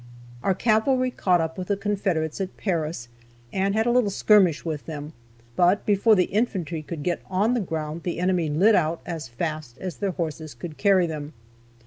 Our 0.41 0.55
cavalry 0.55 1.11
caught 1.11 1.41
up 1.41 1.59
with 1.59 1.67
the 1.67 1.77
Confederates 1.77 2.41
at 2.41 2.57
Paris, 2.57 3.07
and 3.53 3.75
had 3.75 3.85
a 3.85 3.91
little 3.91 4.09
skirmish 4.09 4.65
with 4.65 4.87
them, 4.87 5.13
but 5.55 5.85
before 5.85 6.15
the 6.15 6.23
infantry 6.33 6.81
could 6.81 7.03
get 7.03 7.21
on 7.29 7.53
the 7.53 7.59
ground 7.59 8.01
the 8.01 8.17
enemy 8.19 8.49
lit 8.49 8.73
out 8.73 9.01
as 9.05 9.27
fast 9.27 9.77
as 9.77 9.97
their 9.97 10.09
horses 10.09 10.55
could 10.55 10.77
carry 10.79 11.05
them. 11.05 11.33